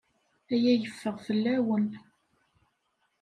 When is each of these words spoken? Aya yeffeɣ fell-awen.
Aya 0.53 0.73
yeffeɣ 0.75 1.15
fell-awen. 1.25 1.87